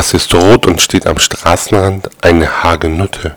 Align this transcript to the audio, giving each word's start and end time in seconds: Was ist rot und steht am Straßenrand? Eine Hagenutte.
Was 0.00 0.14
ist 0.14 0.34
rot 0.34 0.64
und 0.64 0.80
steht 0.80 1.06
am 1.06 1.18
Straßenrand? 1.18 2.08
Eine 2.22 2.62
Hagenutte. 2.62 3.36